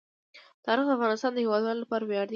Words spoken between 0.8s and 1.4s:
د افغانستان د